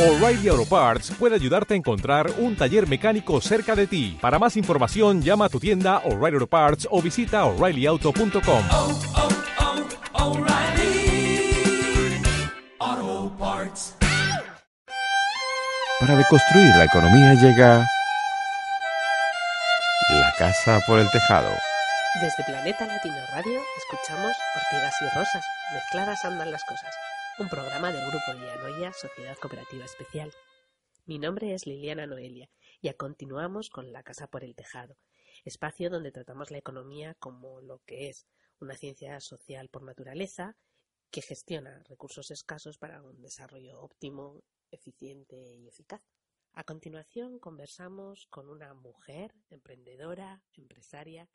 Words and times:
O'Reilly 0.00 0.48
Auto 0.48 0.64
Parts 0.64 1.12
puede 1.18 1.34
ayudarte 1.34 1.74
a 1.74 1.76
encontrar 1.76 2.32
un 2.38 2.56
taller 2.56 2.88
mecánico 2.88 3.38
cerca 3.42 3.76
de 3.76 3.86
ti. 3.86 4.16
Para 4.18 4.38
más 4.38 4.56
información, 4.56 5.20
llama 5.20 5.44
a 5.44 5.48
tu 5.50 5.60
tienda 5.60 5.98
O'Reilly 6.06 6.36
Auto 6.36 6.46
Parts 6.46 6.88
o 6.90 7.02
visita 7.02 7.44
oreillyauto.com. 7.44 8.62
oh, 8.72 8.98
oh, 12.80 13.32
Parts. 13.38 13.94
Para 16.00 16.16
deconstruir 16.16 16.74
la 16.76 16.84
economía 16.84 17.34
llega 17.34 17.86
La 20.08 20.34
Casa 20.38 20.80
por 20.86 20.98
el 20.98 21.10
Tejado. 21.10 21.50
Desde 22.22 22.42
Planeta 22.44 22.86
Latino 22.86 23.16
Radio 23.34 23.60
escuchamos 23.76 24.34
Ortigas 24.56 24.94
y 25.02 25.04
Rosas, 25.14 25.44
mezcladas 25.74 26.24
andan 26.24 26.50
las 26.50 26.64
cosas, 26.64 26.94
un 27.40 27.48
programa 27.48 27.90
del 27.90 28.06
Grupo 28.10 28.34
Lianoia 28.34 28.92
Sociedad 28.92 29.34
Cooperativa 29.38 29.86
Especial. 29.86 30.30
Mi 31.06 31.18
nombre 31.18 31.54
es 31.54 31.66
Liliana 31.66 32.06
Noelia 32.06 32.50
y 32.82 32.88
a 32.88 32.94
continuamos 32.94 33.70
con 33.70 33.92
La 33.92 34.02
Casa 34.02 34.26
por 34.26 34.44
el 34.44 34.54
Tejado, 34.54 34.98
espacio 35.46 35.88
donde 35.88 36.12
tratamos 36.12 36.50
la 36.50 36.58
economía 36.58 37.14
como 37.14 37.62
lo 37.62 37.78
que 37.86 38.10
es, 38.10 38.26
una 38.58 38.76
ciencia 38.76 39.18
social 39.20 39.70
por 39.70 39.82
naturaleza 39.84 40.58
que 41.10 41.22
gestiona 41.22 41.82
recursos 41.84 42.30
escasos 42.30 42.76
para 42.76 43.02
un 43.02 43.22
desarrollo 43.22 43.80
óptimo, 43.80 44.42
eficiente 44.70 45.36
y 45.36 45.66
eficaz. 45.66 46.02
A 46.52 46.64
continuación 46.64 47.38
conversamos 47.38 48.26
con 48.26 48.50
una 48.50 48.74
mujer 48.74 49.34
emprendedora, 49.48 50.42
empresaria, 50.52 51.30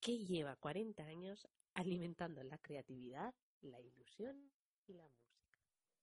que 0.00 0.16
lleva 0.24 0.56
40 0.56 1.04
años 1.04 1.46
alimentando 1.74 2.42
la 2.42 2.56
creatividad, 2.56 3.34
la 3.60 3.82
ilusión 3.82 4.50
y 4.86 4.94
la. 4.94 5.04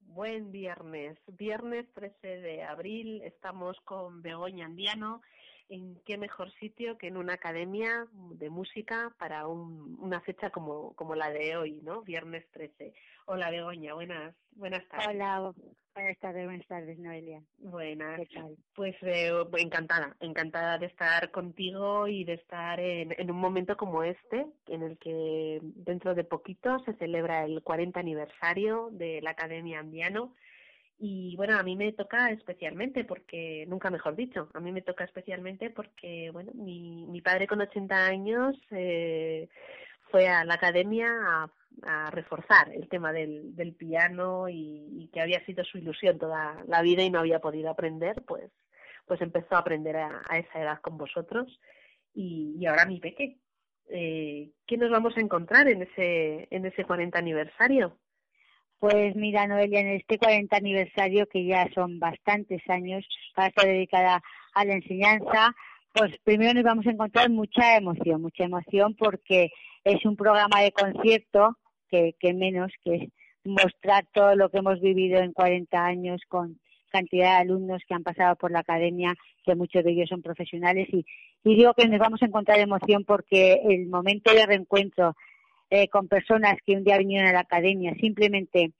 Buen 0.08 0.52
viernes, 0.52 1.18
viernes 1.28 1.92
13 1.94 2.28
de 2.28 2.64
abril, 2.64 3.22
estamos 3.24 3.80
con 3.82 4.22
Begoña 4.22 4.66
Andiano. 4.66 5.22
¿En 5.74 5.96
qué 6.06 6.20
mejor 6.20 6.52
sitio 6.60 7.00
que 7.00 7.08
en 7.08 7.18
una 7.18 7.34
academia 7.34 8.06
de 8.36 8.48
música 8.52 9.12
para 9.18 9.48
un- 9.48 9.98
una 10.00 10.22
fecha 10.22 10.52
como, 10.52 10.94
como 10.94 11.16
la 11.16 11.32
de 11.32 11.58
hoy, 11.58 11.80
¿no? 11.82 12.04
Viernes 12.04 12.46
13. 12.52 12.94
Hola 13.26 13.50
Begoña, 13.50 13.96
buenas, 13.96 14.36
buenas 14.52 14.88
tardes. 14.88 15.08
Hola, 15.08 15.52
buenas 15.96 16.20
tardes, 16.20 16.46
buenas 16.46 16.68
tardes, 16.68 17.00
Noelia. 17.00 17.42
Buenas. 17.58 18.20
¿Qué 18.20 18.36
tal? 18.36 18.56
Pues 18.76 18.96
eh, 19.02 19.32
encantada, 19.58 20.16
encantada 20.20 20.78
de 20.78 20.86
estar 20.86 21.32
contigo 21.32 22.08
y 22.08 22.24
de 22.24 22.34
estar 22.34 22.80
en, 22.80 23.16
en 23.18 23.32
un 23.32 23.38
momento 23.38 23.76
como 23.76 24.04
este, 24.04 24.46
en 24.68 24.84
el 24.84 25.00
que 25.00 25.58
dentro 25.64 26.14
de 26.14 26.24
poquito 26.24 26.78
se 26.86 26.94
celebra 26.98 27.46
el 27.46 27.64
40 27.64 28.00
aniversario 28.00 28.90
de 28.92 29.22
la 29.24 29.32
Academia 29.32 29.80
Andiano. 29.80 30.36
Y 31.06 31.36
bueno, 31.36 31.59
a 31.59 31.64
mí 31.64 31.76
me 31.76 31.92
toca 31.92 32.32
especialmente 32.32 33.04
porque, 33.04 33.66
nunca 33.68 33.90
mejor 33.90 34.16
dicho, 34.16 34.48
a 34.54 34.62
mí 34.62 34.72
me 34.72 34.82
toca 34.82 35.04
especialmente 35.04 35.70
porque, 35.70 36.30
bueno, 36.32 36.54
mi, 36.56 37.06
mi 37.08 37.20
padre 37.20 37.45
con 37.45 37.60
80 37.60 38.06
años 38.06 38.56
eh, 38.72 39.50
fue 40.10 40.30
a 40.30 40.45
la 40.45 40.54
academia 40.54 41.50
a, 41.82 42.10
reforzar 42.12 42.72
el 42.73 42.88
tema 42.88 43.12
del, 43.12 43.54
del 43.54 43.73
piano 43.73 44.48
y, 44.48 44.88
y 44.98 45.10
que 45.10 45.20
había 45.20 45.44
sido 45.45 45.66
su 45.66 45.78
ilusión 45.78 46.18
toda 46.20 46.64
la 46.68 46.82
vida 46.82 47.04
y 47.04 47.10
no 47.10 47.20
había 47.20 47.40
podido 47.40 47.70
aprender, 47.70 48.23
pues, 48.26 48.50
pues 49.06 49.20
empezó 49.20 49.56
a 49.56 49.60
aprender 49.60 49.98
a, 49.98 50.22
a 50.30 50.38
esa 50.38 50.62
edad 50.62 50.80
con 50.80 50.98
vosotros 50.98 51.60
y, 52.14 52.56
y 52.58 52.66
ahora 52.66 52.86
mi 52.86 53.02
peque. 53.02 53.40
Eh, 53.90 54.52
¿Qué 54.66 54.78
nos 54.78 54.90
vamos 54.90 55.17
a 55.17 55.20
encontrar 55.20 55.67
en 55.67 55.82
ese, 55.82 56.48
en 56.50 56.66
ese 56.66 56.86
40 56.86 57.20
aniversario? 57.20 58.00
Pues 58.84 59.16
mira, 59.16 59.48
Noelia, 59.48 59.80
en 59.80 59.88
este 59.92 60.17
40 60.17 60.58
aniversario, 60.58 61.26
que 61.28 61.45
ya 61.45 61.70
son 61.73 62.00
bastantes 62.00 62.62
años 62.67 63.08
para 63.34 63.48
estar 63.48 63.66
dedicada 63.66 64.22
a 64.53 64.66
la 64.66 64.73
enseñanza, 64.73 65.56
pues 65.94 66.12
primero 66.26 66.53
nos 66.53 66.66
vamos 66.66 66.86
a 66.86 66.92
encontrar 66.92 67.30
mucha 67.30 67.78
emoción, 67.78 68.22
mucha 68.22 68.44
emoción 68.44 68.94
porque 68.95 69.52
es 69.86 70.04
un 70.04 70.17
programa 70.17 70.60
de 70.60 70.73
concierto 70.73 71.55
que, 71.89 72.16
que 72.20 72.33
menos 72.33 72.73
que 72.83 73.08
mostrar 73.45 74.05
todo 74.14 74.36
lo 74.36 74.49
que 74.49 74.58
hemos 74.58 74.82
vivido 74.82 75.20
en 75.20 75.32
40 75.32 75.82
años 75.82 76.21
con 76.27 76.60
cantidad 76.89 77.38
de 77.38 77.44
alumnos 77.44 77.83
que 77.88 77.94
han 77.94 78.04
pasado 78.04 78.36
por 78.36 78.52
la 78.52 78.60
academia, 78.60 79.15
que 79.45 79.55
muchos 79.55 79.86
de 79.86 79.92
ellos 79.92 80.10
son 80.10 80.21
profesionales. 80.21 80.89
Y, 80.92 81.05
y 81.45 81.55
digo 81.55 81.73
que 81.73 81.88
nos 81.88 82.00
vamos 82.00 82.21
a 82.21 82.26
encontrar 82.26 82.60
emoción 82.60 83.05
porque 83.05 83.61
el 83.64 83.88
momento 83.88 84.33
de 84.33 84.45
reencuentro 84.45 85.15
eh, 85.76 85.88
con 85.88 86.08
personas 86.08 86.58
que 86.64 86.73
un 86.73 86.84
día 86.84 87.00
vinieron 87.00 87.28
a 87.28 87.34
la 87.34 87.39
academia 87.39 87.95
simplemente 87.95 88.73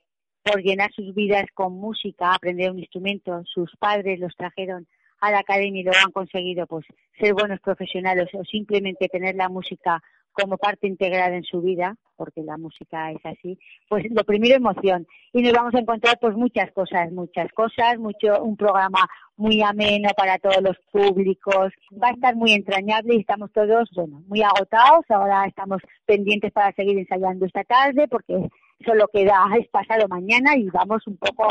por 0.44 0.62
llenar 0.62 0.92
sus 0.94 1.16
vidas 1.16 1.46
con 1.56 1.74
música, 1.74 2.36
aprender 2.36 2.70
un 2.70 2.78
instrumento, 2.78 3.42
sus 3.46 3.76
padres 3.78 4.20
los 4.20 4.36
trajeron 4.36 4.86
a 5.20 5.32
la 5.32 5.40
academia 5.40 5.82
y 5.82 5.84
luego 5.86 5.98
han 6.06 6.12
conseguido 6.12 6.68
pues 6.68 6.86
ser 7.20 7.34
buenos 7.34 7.59
profesionales 7.62 8.30
o 8.34 8.44
simplemente 8.44 9.08
tener 9.08 9.34
la 9.34 9.50
música 9.50 10.03
como 10.34 10.58
parte 10.58 10.88
integrada 10.88 11.36
en 11.36 11.44
su 11.44 11.62
vida, 11.62 11.96
porque 12.16 12.42
la 12.44 12.58
música 12.58 13.12
es 13.12 13.26
así, 13.26 13.58
pues 13.90 14.06
lo 14.10 14.24
primero 14.24 14.56
emoción. 14.56 15.08
Y 15.32 15.42
nos 15.42 15.54
vamos 15.54 15.74
a 15.76 15.80
encontrar 15.80 16.18
pues 16.20 16.36
muchas 16.36 16.72
cosas, 16.72 17.12
muchas 17.12 17.52
cosas, 17.54 17.98
mucho 17.98 18.44
un 18.44 18.58
programa 18.58 19.08
muy 19.36 19.62
ameno 19.62 20.10
para 20.16 20.38
todos 20.38 20.62
los 20.62 20.78
públicos, 20.92 21.74
va 22.02 22.10
a 22.10 22.12
estar 22.12 22.36
muy 22.36 22.54
entrañable 22.54 23.16
y 23.16 23.20
estamos 23.20 23.52
todos, 23.52 23.90
bueno, 23.96 24.22
muy 24.28 24.42
agotados, 24.42 25.06
ahora 25.10 25.46
estamos 25.46 25.82
pendientes 26.06 26.52
para 26.52 26.72
seguir 26.74 26.98
ensayando 26.98 27.46
esta 27.46 27.64
tarde 27.64 28.08
porque 28.08 28.50
solo 28.86 29.08
queda 29.12 29.46
es 29.60 29.68
pasado 29.70 30.08
mañana 30.08 30.56
y 30.58 30.70
vamos 30.70 31.06
un 31.08 31.18
poco 31.18 31.48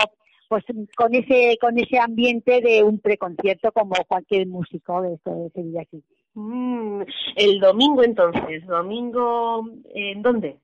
pues 0.49 0.64
con 0.97 1.14
ese 1.14 1.56
con 1.60 1.78
ese 1.78 1.99
ambiente 1.99 2.60
de 2.60 2.82
un 2.82 2.99
preconcierto 2.99 3.72
como 3.72 3.94
cualquier 4.06 4.47
músico 4.47 5.00
de 5.00 5.19
de 5.25 5.50
Sevilla 5.54 5.82
aquí. 5.82 6.04
Mm, 6.34 7.03
el 7.37 7.60
domingo 7.60 8.03
entonces, 8.03 8.66
domingo, 8.66 9.65
¿en 9.94 10.22
dónde? 10.22 10.59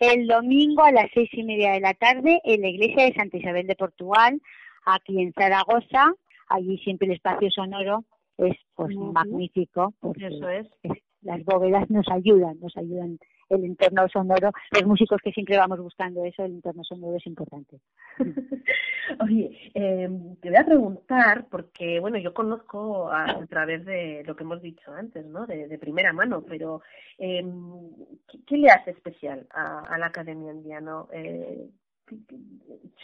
El 0.00 0.26
domingo 0.26 0.82
a 0.82 0.90
las 0.92 1.08
seis 1.14 1.30
y 1.32 1.44
media 1.44 1.72
de 1.72 1.80
la 1.80 1.94
tarde 1.94 2.40
en 2.44 2.62
la 2.62 2.68
iglesia 2.68 3.04
de 3.04 3.14
Santa 3.14 3.36
Isabel 3.36 3.66
de 3.68 3.76
Portugal, 3.76 4.40
aquí 4.84 5.20
en 5.20 5.32
Zaragoza. 5.32 6.12
Allí 6.48 6.78
siempre 6.78 7.06
el 7.06 7.14
espacio 7.14 7.50
sonoro 7.50 8.04
es 8.38 8.56
pues 8.74 8.94
magnífico 8.96 9.94
porque 10.00 10.26
Eso 10.26 10.48
es. 10.48 10.66
es- 10.82 11.02
las 11.22 11.44
bóvedas 11.44 11.88
nos 11.88 12.08
ayudan, 12.10 12.58
nos 12.58 12.76
ayudan 12.76 13.18
el 13.54 13.64
entorno 13.64 14.08
sonoro. 14.08 14.50
Los 14.70 14.84
músicos 14.84 15.20
que 15.22 15.32
siempre 15.32 15.56
vamos 15.56 15.78
buscando 15.80 16.24
eso, 16.24 16.44
el 16.44 16.52
entorno 16.52 16.84
sonoro 16.84 17.16
es 17.16 17.26
importante. 17.26 17.78
Oye, 19.20 19.70
eh, 19.74 20.08
te 20.40 20.48
voy 20.48 20.58
a 20.58 20.66
preguntar, 20.66 21.46
porque 21.50 22.00
bueno, 22.00 22.18
yo 22.18 22.32
conozco 22.34 23.10
a, 23.10 23.24
a 23.24 23.46
través 23.46 23.84
de 23.84 24.22
lo 24.26 24.36
que 24.36 24.44
hemos 24.44 24.62
dicho 24.62 24.92
antes, 24.92 25.24
¿no? 25.26 25.46
De, 25.46 25.68
de 25.68 25.78
primera 25.78 26.12
mano, 26.12 26.42
pero 26.42 26.82
eh, 27.18 27.44
¿qué, 28.28 28.38
qué 28.46 28.56
le 28.56 28.68
hace 28.68 28.90
especial 28.92 29.46
a, 29.50 29.80
a 29.80 29.98
la 29.98 30.06
Academia 30.06 30.50
Andiano? 30.50 31.08
Eh, 31.12 31.68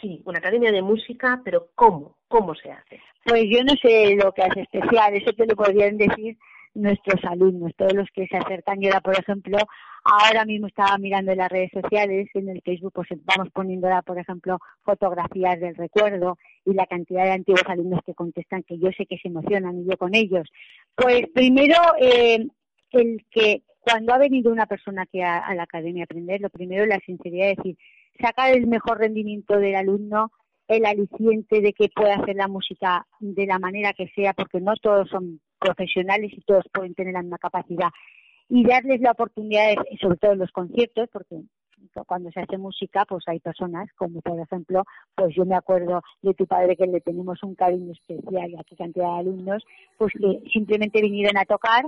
sí, 0.01 0.21
una 0.25 0.39
academia 0.39 0.71
de 0.71 0.81
música, 0.81 1.41
pero 1.43 1.69
¿cómo? 1.75 2.17
¿Cómo 2.27 2.55
se 2.55 2.71
hace? 2.71 3.01
Pues 3.25 3.43
yo 3.49 3.63
no 3.63 3.73
sé 3.81 4.15
lo 4.15 4.31
que 4.33 4.43
hace 4.43 4.61
especial, 4.61 5.13
eso 5.13 5.33
te 5.33 5.45
lo 5.45 5.55
podrían 5.55 5.97
decir 5.97 6.37
nuestros 6.73 7.23
alumnos, 7.25 7.71
todos 7.75 7.93
los 7.93 8.07
que 8.13 8.27
se 8.27 8.37
acercan. 8.37 8.79
Yo, 8.79 8.91
por 9.03 9.17
ejemplo, 9.17 9.57
ahora 10.03 10.45
mismo 10.45 10.67
estaba 10.67 10.97
mirando 10.97 11.31
en 11.31 11.39
las 11.39 11.49
redes 11.49 11.71
sociales, 11.73 12.29
en 12.33 12.49
el 12.49 12.61
Facebook, 12.61 12.93
pues 12.93 13.07
vamos 13.25 13.49
poniendo, 13.53 13.89
por 14.05 14.19
ejemplo, 14.19 14.59
fotografías 14.83 15.59
del 15.59 15.75
recuerdo 15.75 16.37
y 16.65 16.73
la 16.73 16.85
cantidad 16.85 17.25
de 17.25 17.31
antiguos 17.31 17.63
alumnos 17.67 18.01
que 18.05 18.13
contestan, 18.13 18.63
que 18.63 18.77
yo 18.77 18.89
sé 18.95 19.05
que 19.05 19.17
se 19.17 19.27
emocionan 19.27 19.79
y 19.79 19.89
yo 19.89 19.97
con 19.97 20.15
ellos. 20.15 20.47
Pues 20.95 21.23
primero, 21.33 21.77
eh, 21.99 22.47
el 22.91 23.25
que 23.31 23.63
cuando 23.79 24.13
ha 24.13 24.17
venido 24.17 24.51
una 24.51 24.65
persona 24.65 25.05
que 25.05 25.23
a, 25.23 25.37
a 25.37 25.55
la 25.55 25.63
academia 25.63 26.03
a 26.03 26.05
aprender, 26.05 26.41
lo 26.41 26.49
primero 26.49 26.83
es 26.83 26.89
la 26.89 26.99
sinceridad, 27.05 27.51
es 27.51 27.57
decir, 27.57 27.77
sacar 28.19 28.53
el 28.53 28.67
mejor 28.67 28.99
rendimiento 28.99 29.57
del 29.57 29.75
alumno, 29.75 30.31
el 30.67 30.85
aliciente 30.85 31.61
de 31.61 31.73
que 31.73 31.89
pueda 31.89 32.15
hacer 32.15 32.35
la 32.35 32.47
música 32.47 33.07
de 33.19 33.45
la 33.47 33.57
manera 33.57 33.93
que 33.93 34.07
sea, 34.15 34.33
porque 34.33 34.61
no 34.61 34.75
todos 34.75 35.09
son 35.09 35.41
profesionales 35.59 36.31
y 36.33 36.41
todos 36.41 36.65
pueden 36.73 36.95
tener 36.95 37.13
la 37.13 37.21
misma 37.21 37.37
capacidad. 37.37 37.89
Y 38.49 38.65
darles 38.65 39.01
la 39.01 39.11
oportunidad, 39.11 39.75
sobre 40.01 40.17
todo 40.17 40.31
en 40.31 40.39
los 40.39 40.51
conciertos, 40.51 41.07
porque 41.13 41.41
cuando 42.07 42.31
se 42.31 42.39
hace 42.39 42.57
música, 42.57 43.05
pues 43.05 43.23
hay 43.27 43.39
personas, 43.39 43.89
como 43.95 44.21
por 44.21 44.39
ejemplo, 44.39 44.83
pues 45.15 45.35
yo 45.35 45.45
me 45.45 45.55
acuerdo 45.55 46.01
de 46.21 46.33
tu 46.33 46.45
padre 46.45 46.75
que 46.75 46.87
le 46.87 47.01
tenemos 47.01 47.41
un 47.43 47.55
cariño 47.55 47.93
especial 47.93 48.55
a 48.57 48.63
qué 48.63 48.75
cantidad 48.75 49.13
de 49.13 49.19
alumnos, 49.19 49.63
pues 49.97 50.11
que 50.13 50.41
simplemente 50.51 51.01
vinieron 51.01 51.37
a 51.37 51.45
tocar 51.45 51.85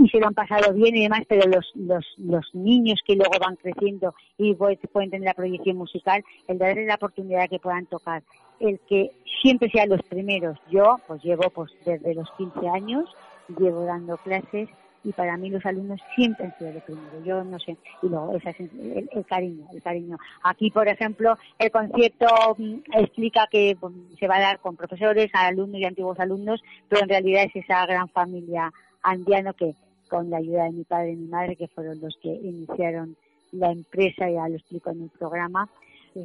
y 0.00 0.08
se 0.08 0.18
lo 0.18 0.28
han 0.28 0.34
pasado 0.34 0.72
bien 0.72 0.96
y 0.96 1.02
demás, 1.02 1.22
pero 1.28 1.46
los, 1.46 1.70
los, 1.74 2.04
los 2.16 2.54
niños 2.54 3.00
que 3.06 3.16
luego 3.16 3.32
van 3.38 3.56
creciendo 3.56 4.14
y 4.38 4.54
pues, 4.54 4.78
pueden 4.92 5.10
tener 5.10 5.26
la 5.26 5.34
proyección 5.34 5.76
musical, 5.76 6.24
el 6.48 6.58
darles 6.58 6.86
la 6.86 6.94
oportunidad 6.94 7.48
que 7.48 7.58
puedan 7.58 7.84
tocar, 7.86 8.22
el 8.60 8.80
que 8.88 9.10
siempre 9.42 9.70
sean 9.70 9.90
los 9.90 10.02
primeros. 10.02 10.58
Yo, 10.70 10.96
pues 11.06 11.22
llevo 11.22 11.50
pues 11.50 11.70
desde 11.84 12.14
los 12.14 12.30
15 12.38 12.68
años, 12.68 13.10
llevo 13.58 13.84
dando 13.84 14.16
clases 14.16 14.68
y 15.04 15.12
para 15.12 15.36
mí 15.36 15.50
los 15.50 15.64
alumnos 15.66 16.00
siempre 16.14 16.46
han 16.46 16.58
sido 16.58 16.72
lo 16.72 16.80
primero. 16.80 17.24
Yo 17.24 17.44
no 17.44 17.58
sé, 17.58 17.76
y 18.02 18.08
luego 18.08 18.36
esa, 18.36 18.50
el, 18.50 19.08
el, 19.12 19.26
cariño, 19.26 19.66
el 19.72 19.82
cariño. 19.82 20.16
Aquí, 20.44 20.70
por 20.70 20.88
ejemplo, 20.88 21.36
el 21.58 21.70
concierto 21.70 22.26
mm, 22.56 22.74
explica 22.94 23.46
que 23.50 23.76
mm, 23.78 24.16
se 24.18 24.26
va 24.26 24.36
a 24.36 24.40
dar 24.40 24.60
con 24.60 24.76
profesores, 24.76 25.30
alumnos 25.34 25.80
y 25.80 25.84
antiguos 25.84 26.18
alumnos, 26.20 26.62
pero 26.88 27.02
en 27.02 27.08
realidad 27.10 27.44
es 27.44 27.64
esa 27.64 27.84
gran 27.84 28.08
familia 28.08 28.72
andiano 29.02 29.54
que 29.54 29.74
con 30.10 30.28
la 30.28 30.38
ayuda 30.38 30.64
de 30.64 30.72
mi 30.72 30.84
padre 30.84 31.12
y 31.12 31.16
mi 31.16 31.28
madre, 31.28 31.56
que 31.56 31.68
fueron 31.68 32.00
los 32.00 32.16
que 32.20 32.28
iniciaron 32.28 33.16
la 33.52 33.70
empresa, 33.70 34.28
ya 34.28 34.48
lo 34.48 34.56
explico 34.56 34.90
en 34.90 35.02
el 35.02 35.10
programa, 35.10 35.68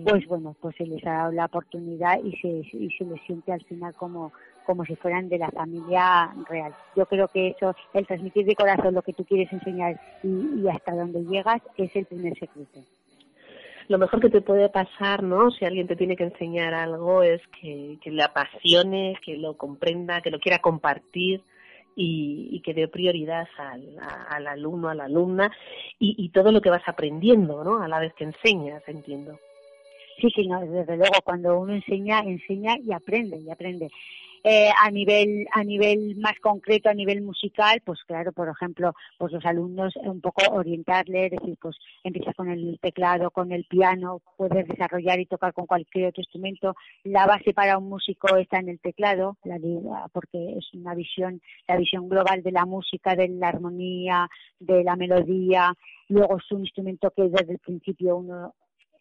pues 0.03 0.25
bueno, 0.27 0.55
pues 0.59 0.75
se 0.75 0.85
les 0.85 1.05
ha 1.05 1.11
dado 1.11 1.31
la 1.31 1.45
oportunidad 1.45 2.19
y 2.23 2.31
se, 2.37 2.47
y 2.47 2.89
se 2.97 3.05
les 3.05 3.21
siente 3.21 3.53
al 3.53 3.63
final 3.65 3.93
como, 3.93 4.31
como 4.65 4.83
si 4.83 4.95
fueran 4.95 5.29
de 5.29 5.37
la 5.37 5.51
familia 5.51 6.33
real. 6.49 6.73
Yo 6.95 7.05
creo 7.05 7.27
que 7.27 7.49
eso, 7.49 7.75
el 7.93 8.07
transmitir 8.07 8.45
de 8.45 8.55
corazón 8.55 8.95
lo 8.95 9.03
que 9.03 9.13
tú 9.13 9.23
quieres 9.23 9.51
enseñar 9.53 9.99
y, 10.23 10.67
hasta 10.67 10.95
dónde 10.95 11.23
llegas 11.23 11.61
es 11.77 11.95
el 11.95 12.05
primer 12.05 12.33
secreto. 12.37 12.79
Lo 13.87 13.99
mejor 13.99 14.19
que 14.19 14.31
te 14.31 14.41
puede 14.41 14.69
pasar, 14.69 15.21
¿no? 15.21 15.51
Si 15.51 15.63
alguien 15.63 15.85
te 15.85 15.95
tiene 15.95 16.15
que 16.15 16.23
enseñar 16.23 16.73
algo 16.73 17.21
es 17.21 17.41
que, 17.61 17.99
que 18.01 18.09
le 18.09 18.23
apasione, 18.23 19.15
que 19.23 19.37
lo 19.37 19.55
comprenda, 19.55 20.21
que 20.21 20.31
lo 20.31 20.39
quiera 20.39 20.57
compartir 20.57 21.43
y, 21.95 22.61
que 22.61 22.73
dé 22.73 22.87
prioridad 22.87 23.47
al, 23.57 23.97
al, 24.29 24.47
alumno, 24.47 24.89
a 24.89 24.95
la 24.95 25.05
alumna 25.05 25.51
y, 25.99 26.15
y 26.17 26.29
todo 26.29 26.51
lo 26.51 26.61
que 26.61 26.69
vas 26.69 26.87
aprendiendo, 26.87 27.63
¿no? 27.63 27.81
A 27.81 27.87
la 27.87 27.99
vez 27.99 28.13
que 28.13 28.25
enseñas, 28.25 28.83
entiendo. 28.87 29.39
Sí, 30.19 30.29
sí, 30.33 30.47
no, 30.47 30.61
desde 30.61 30.97
luego, 30.97 31.15
cuando 31.23 31.59
uno 31.59 31.73
enseña, 31.73 32.19
enseña 32.19 32.77
y 32.79 32.93
aprende, 32.93 33.37
y 33.37 33.49
aprende. 33.49 33.89
Eh, 34.47 34.69
a 34.79 34.91
nivel 34.91 35.47
a 35.53 35.63
nivel 35.63 36.17
más 36.17 36.39
concreto 36.39 36.87
a 36.87 36.93
nivel 36.93 37.23
musical 37.23 37.81
pues 37.83 38.03
claro 38.03 38.31
por 38.31 38.47
ejemplo 38.47 38.93
pues 39.17 39.33
los 39.33 39.43
alumnos 39.43 39.95
un 39.95 40.21
poco 40.21 40.43
orientarle 40.53 41.31
decir 41.31 41.57
pues 41.59 41.75
empiezas 42.03 42.35
con 42.35 42.51
el 42.51 42.77
teclado 42.79 43.31
con 43.31 43.51
el 43.51 43.65
piano 43.65 44.21
puedes 44.37 44.67
desarrollar 44.67 45.19
y 45.19 45.25
tocar 45.25 45.51
con 45.53 45.65
cualquier 45.65 46.09
otro 46.09 46.21
instrumento. 46.21 46.75
La 47.03 47.25
base 47.25 47.53
para 47.53 47.77
un 47.79 47.89
músico 47.89 48.35
está 48.37 48.59
en 48.59 48.69
el 48.69 48.79
teclado 48.79 49.37
la, 49.43 49.57
porque 50.13 50.57
es 50.57 50.73
una 50.73 50.93
visión 50.93 51.41
la 51.67 51.77
visión 51.77 52.07
global 52.07 52.43
de 52.43 52.51
la 52.51 52.65
música 52.65 53.15
de 53.15 53.27
la 53.29 53.49
armonía 53.49 54.29
de 54.59 54.83
la 54.83 54.95
melodía. 54.95 55.73
Luego 56.07 56.37
es 56.37 56.51
un 56.51 56.61
instrumento 56.61 57.11
que 57.11 57.23
desde 57.29 57.53
el 57.53 57.59
principio 57.59 58.17
uno 58.17 58.53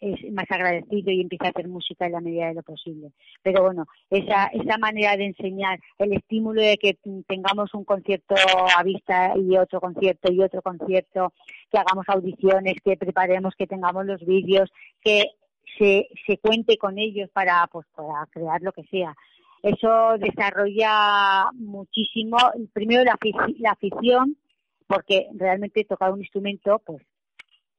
es 0.05 0.33
más 0.33 0.45
agradecido 0.51 1.11
y 1.11 1.21
empieza 1.21 1.47
a 1.47 1.51
hacer 1.51 1.67
música 1.69 2.07
en 2.07 2.13
la 2.13 2.21
medida 2.21 2.49
de 2.49 2.55
lo 2.55 2.63
posible. 2.63 3.11
Pero 3.43 3.63
bueno, 3.63 3.87
esa, 4.11 4.47
esa 4.47 4.77
manera 4.79 5.17
de 5.17 5.27
enseñar, 5.27 5.81
el 5.99 6.13
estímulo 6.13 6.61
de 6.61 6.77
que 6.77 6.99
tengamos 7.27 7.73
un 7.75 7.85
concierto 7.85 8.35
a 8.77 8.83
vista 8.83 9.33
y 9.37 9.57
otro 9.57 9.81
concierto 9.81 10.31
y 10.33 10.43
otro 10.43 10.61
concierto, 10.63 11.33
que 11.71 11.79
hagamos 11.79 12.05
audiciones, 12.09 12.75
que 12.85 12.97
preparemos, 12.97 13.55
que 13.57 13.67
tengamos 13.67 14.05
los 14.05 14.25
vídeos, 14.25 14.71
que 15.03 15.25
se, 15.79 16.09
se 16.27 16.39
cuente 16.39 16.77
con 16.77 16.99
ellos 16.99 17.31
para, 17.33 17.67
pues, 17.73 17.87
para 17.95 18.27
crear 18.31 18.61
lo 18.63 18.73
que 18.73 18.85
sea. 18.85 19.15
Eso 19.63 20.19
desarrolla 20.19 21.51
muchísimo, 21.55 22.37
primero 22.75 23.03
la, 23.03 23.19
la 23.59 23.71
afición, 23.71 24.37
porque 24.87 25.29
realmente 25.35 25.85
tocar 25.85 26.13
un 26.13 26.21
instrumento, 26.21 26.83
pues 26.85 27.03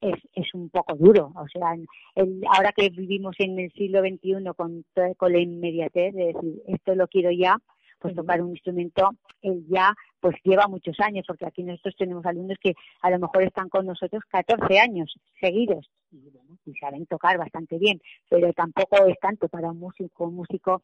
es, 0.02 0.16
es 0.34 0.54
un 0.54 0.70
poco 0.70 0.96
duro. 0.96 1.32
O 1.36 1.48
sea, 1.48 1.76
el, 2.16 2.42
ahora 2.50 2.72
que 2.72 2.90
vivimos 2.90 3.36
en 3.40 3.60
el 3.60 3.72
siglo 3.74 4.02
XXI 4.02 4.52
con, 4.56 4.86
con 5.18 5.32
la 5.32 5.40
inmediatez 5.40 6.14
de 6.14 6.34
decir, 6.34 6.62
esto 6.68 6.96
lo 6.96 7.08
quiero 7.08 7.32
ya, 7.32 7.58
pues 8.00 8.16
tocar 8.16 8.42
un 8.42 8.52
instrumento 8.52 9.10
él 9.42 9.66
ya 9.70 9.94
pues 10.20 10.36
lleva 10.44 10.68
muchos 10.68 11.00
años, 11.00 11.24
porque 11.28 11.46
aquí 11.46 11.64
nosotros 11.64 11.96
tenemos 11.98 12.26
alumnos 12.26 12.58
que 12.60 12.74
a 13.02 13.10
lo 13.12 13.20
mejor 13.20 13.44
están 13.44 13.70
con 13.70 13.86
nosotros 13.86 14.24
14 14.30 14.80
años 14.80 15.14
seguidos 15.40 15.90
y, 16.12 16.30
bueno, 16.32 16.58
y 16.66 16.74
saben 16.76 17.06
tocar 17.06 17.38
bastante 17.38 17.78
bien, 17.78 18.02
pero 18.30 18.52
tampoco 18.54 19.06
es 19.06 19.20
tanto 19.20 19.48
para 19.48 19.70
un 19.70 19.80
músico, 19.80 20.26
un 20.26 20.36
músico 20.36 20.82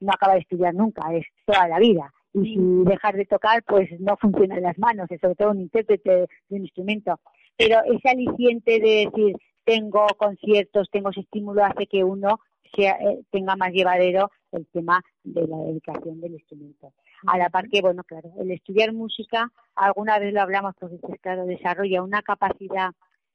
no 0.00 0.12
acaba 0.12 0.34
de 0.34 0.40
estudiar 0.40 0.74
nunca, 0.74 1.14
es 1.14 1.24
toda 1.46 1.66
la 1.68 1.78
vida. 1.78 2.12
Y 2.34 2.54
si 2.54 2.56
dejar 2.84 3.14
de 3.14 3.26
tocar, 3.26 3.62
pues 3.62 3.88
no 4.00 4.16
funcionan 4.16 4.60
las 4.60 4.76
manos, 4.78 5.08
sobre 5.08 5.36
todo 5.36 5.52
un 5.52 5.60
intérprete 5.60 6.10
de 6.10 6.56
un 6.56 6.62
instrumento 6.62 7.20
pero 7.56 7.80
ese 7.84 8.08
aliciente 8.08 8.80
de 8.80 9.10
decir, 9.10 9.36
tengo 9.64 10.06
conciertos, 10.16 10.88
tengo 10.90 11.10
ese 11.10 11.20
estímulo, 11.20 11.64
hace 11.64 11.86
que 11.86 12.04
uno 12.04 12.40
sea, 12.74 12.96
eh, 13.00 13.20
tenga 13.30 13.56
más 13.56 13.72
llevadero 13.72 14.30
el 14.52 14.66
tema 14.66 15.00
de 15.22 15.46
la 15.46 15.56
dedicación 15.58 16.20
del 16.20 16.34
instrumento. 16.34 16.92
A 17.26 17.38
la 17.38 17.50
par 17.50 17.68
que, 17.68 17.80
bueno, 17.80 18.04
claro, 18.04 18.30
el 18.38 18.50
estudiar 18.50 18.92
música, 18.92 19.50
alguna 19.74 20.18
vez 20.18 20.32
lo 20.32 20.42
hablamos, 20.42 20.74
porque 20.78 20.98
claro, 21.20 21.46
desarrolla 21.46 22.02
una 22.02 22.22
capacidad 22.22 22.90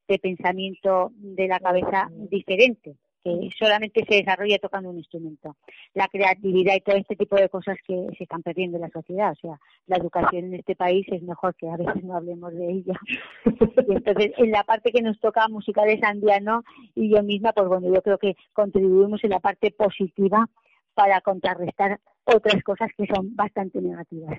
de 0.08 0.20
pensamiento 0.20 1.12
de 1.16 1.48
la 1.48 1.60
cabeza 1.60 2.10
diferente 2.12 2.96
que 3.24 3.50
solamente 3.58 4.06
se 4.08 4.16
desarrolla 4.16 4.58
tocando 4.60 4.90
un 4.90 4.98
instrumento. 4.98 5.56
La 5.94 6.08
creatividad 6.08 6.76
y 6.76 6.82
todo 6.82 6.96
este 6.96 7.16
tipo 7.16 7.36
de 7.36 7.50
cosas 7.50 7.78
que 7.86 8.08
se 8.18 8.24
están 8.24 8.44
perdiendo 8.44 8.78
en 8.78 8.84
la 8.84 8.90
sociedad. 8.90 9.32
O 9.32 9.36
sea, 9.36 9.60
la 9.88 9.98
educación 9.98 10.46
en 10.46 10.56
este 10.56 10.76
país 10.76 11.06
es 11.10 11.22
mejor 11.22 11.56
que 11.56 11.70
a 11.70 11.78
veces 11.78 12.04
no 12.04 12.16
hablemos 12.16 12.54
de 12.54 12.72
ella. 12.72 13.00
y 13.88 13.92
entonces, 13.92 14.32
en 14.38 14.52
la 14.52 14.64
parte 14.64 14.92
que 14.92 15.02
nos 15.02 15.20
toca 15.20 15.48
musical 15.48 15.88
de 15.88 16.00
Sandiano 16.00 16.64
y 16.96 17.10
yo 17.10 17.24
misma, 17.24 17.52
pues 17.54 17.68
bueno, 17.68 17.94
yo 17.94 18.02
creo 18.02 18.18
que 18.18 18.36
contribuimos 18.54 19.24
en 19.24 19.32
la 19.32 19.40
parte 19.40 19.72
positiva 19.72 20.48
para 20.94 21.22
contrarrestar 21.22 22.00
otras 22.26 22.62
cosas 22.64 22.90
que 22.98 23.08
son 23.08 23.36
bastante 23.36 23.82
negativas. 23.82 24.38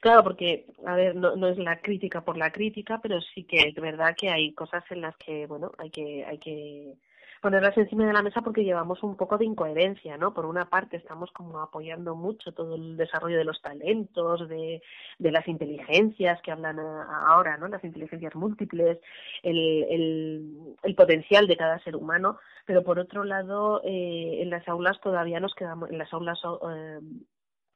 Claro, 0.00 0.24
porque, 0.24 0.66
a 0.86 0.94
ver, 0.94 1.14
no, 1.14 1.36
no 1.36 1.48
es 1.48 1.58
la 1.58 1.80
crítica 1.80 2.24
por 2.24 2.36
la 2.36 2.50
crítica, 2.50 3.00
pero 3.02 3.20
sí 3.20 3.44
que 3.44 3.68
es 3.68 3.74
verdad 3.74 4.16
que 4.16 4.30
hay 4.30 4.52
cosas 4.52 4.82
en 4.90 5.02
las 5.02 5.16
que, 5.16 5.46
bueno, 5.46 5.70
hay 5.78 5.90
que, 5.90 6.24
hay 6.24 6.38
que 6.38 6.94
ponerlas 7.40 7.76
encima 7.76 8.06
de 8.06 8.12
la 8.12 8.22
mesa 8.22 8.42
porque 8.42 8.64
llevamos 8.64 9.02
un 9.02 9.16
poco 9.16 9.38
de 9.38 9.44
incoherencia, 9.44 10.16
¿no? 10.16 10.34
Por 10.34 10.46
una 10.46 10.68
parte 10.68 10.96
estamos 10.96 11.30
como 11.32 11.60
apoyando 11.60 12.14
mucho 12.14 12.52
todo 12.52 12.74
el 12.74 12.96
desarrollo 12.96 13.36
de 13.36 13.44
los 13.44 13.60
talentos, 13.60 14.48
de, 14.48 14.82
de 15.18 15.32
las 15.32 15.46
inteligencias 15.46 16.40
que 16.42 16.52
hablan 16.52 16.78
ahora, 16.78 17.56
¿no? 17.56 17.68
Las 17.68 17.84
inteligencias 17.84 18.34
múltiples, 18.34 18.98
el, 19.42 19.84
el, 19.90 20.76
el 20.82 20.94
potencial 20.94 21.46
de 21.46 21.56
cada 21.56 21.78
ser 21.80 21.96
humano, 21.96 22.38
pero 22.66 22.82
por 22.82 22.98
otro 22.98 23.24
lado 23.24 23.80
eh, 23.84 24.42
en 24.42 24.50
las 24.50 24.66
aulas 24.68 25.00
todavía 25.00 25.40
nos 25.40 25.54
quedamos, 25.54 25.90
en 25.90 25.98
las 25.98 26.12
aulas 26.12 26.40
eh, 26.70 26.98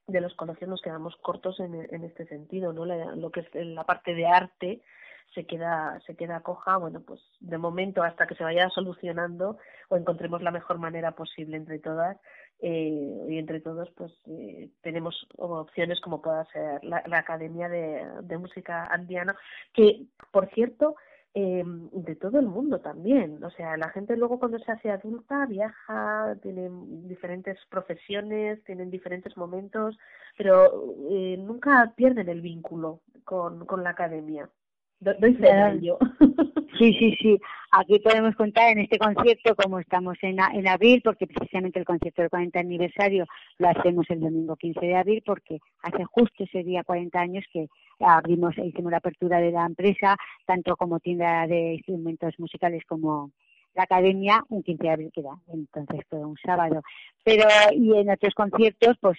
de 0.06 0.20
los 0.20 0.34
colegios 0.34 0.68
nos 0.68 0.82
quedamos 0.82 1.16
cortos 1.16 1.60
en, 1.60 1.74
en 1.74 2.04
este 2.04 2.26
sentido, 2.26 2.72
¿no? 2.72 2.84
lo 2.84 3.30
que 3.30 3.40
es 3.40 3.66
la 3.66 3.84
parte 3.84 4.14
de 4.14 4.26
arte 4.26 4.82
se 5.34 5.46
queda 5.46 6.00
se 6.06 6.14
queda 6.16 6.40
coja 6.40 6.76
bueno 6.76 7.00
pues 7.00 7.20
de 7.40 7.58
momento 7.58 8.02
hasta 8.02 8.26
que 8.26 8.34
se 8.34 8.44
vaya 8.44 8.68
solucionando 8.70 9.58
o 9.88 9.96
encontremos 9.96 10.42
la 10.42 10.50
mejor 10.50 10.78
manera 10.78 11.12
posible 11.12 11.56
entre 11.56 11.78
todas 11.78 12.18
eh, 12.60 13.26
y 13.28 13.38
entre 13.38 13.60
todos 13.60 13.90
pues 13.96 14.12
eh, 14.26 14.70
tenemos 14.82 15.26
opciones 15.36 16.00
como 16.00 16.22
pueda 16.22 16.44
ser 16.46 16.84
la, 16.84 17.02
academia 17.12 17.68
de, 17.68 18.06
de, 18.22 18.38
música 18.38 18.86
andiana 18.86 19.34
que 19.72 20.06
por 20.30 20.48
cierto 20.50 20.96
eh, 21.34 21.64
de 21.64 22.14
todo 22.16 22.38
el 22.38 22.46
mundo 22.46 22.80
también. 22.80 23.42
O 23.42 23.50
sea 23.50 23.78
la 23.78 23.88
gente 23.88 24.16
luego 24.18 24.38
cuando 24.38 24.58
se 24.58 24.70
hace 24.70 24.90
adulta 24.90 25.46
viaja 25.46 26.36
tiene 26.42 26.68
diferentes 27.08 27.58
profesiones 27.70 28.62
tienen 28.64 28.90
diferentes 28.90 29.34
momentos 29.36 29.96
pero 30.36 30.94
eh, 31.10 31.36
nunca 31.38 31.94
pierden 31.96 32.28
el 32.28 32.42
vínculo 32.42 33.00
con, 33.24 33.64
con 33.64 33.82
la 33.82 33.90
academia 33.90 34.50
doy 35.02 35.80
yo. 35.80 35.98
Sí, 36.78 36.92
sí, 36.98 37.14
sí. 37.20 37.38
Aquí 37.70 37.98
podemos 38.00 38.34
contar 38.34 38.70
en 38.70 38.80
este 38.80 38.98
concierto, 38.98 39.54
como 39.54 39.78
estamos 39.78 40.16
en, 40.22 40.38
en 40.54 40.66
abril, 40.66 41.00
porque 41.04 41.26
precisamente 41.26 41.78
el 41.78 41.84
concierto 41.84 42.22
del 42.22 42.30
40 42.30 42.58
aniversario 42.58 43.26
lo 43.58 43.68
hacemos 43.68 44.06
el 44.08 44.20
domingo 44.20 44.56
15 44.56 44.80
de 44.80 44.96
abril, 44.96 45.22
porque 45.24 45.58
hace 45.82 46.02
justo 46.04 46.44
ese 46.44 46.64
día 46.64 46.82
40 46.82 47.20
años 47.20 47.44
que 47.52 47.68
abrimos, 48.00 48.56
hicimos 48.56 48.90
la 48.90 48.98
apertura 48.98 49.38
de 49.38 49.52
la 49.52 49.66
empresa, 49.66 50.16
tanto 50.46 50.74
como 50.76 50.98
tienda 50.98 51.46
de 51.46 51.74
instrumentos 51.74 52.34
musicales 52.38 52.82
como 52.88 53.30
la 53.74 53.84
academia, 53.84 54.44
un 54.48 54.62
15 54.62 54.82
de 54.82 54.90
abril 54.90 55.10
queda, 55.12 55.38
entonces 55.48 56.00
fue 56.08 56.18
un 56.18 56.36
sábado. 56.44 56.82
Pero, 57.24 57.44
y 57.72 57.96
en 57.96 58.10
otros 58.10 58.34
conciertos, 58.34 58.96
pues 59.00 59.18